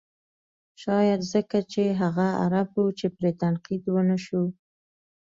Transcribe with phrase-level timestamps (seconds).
[0.81, 4.43] شاید ځکه چې هغه عرب و چې پرې تنقید و نه شو.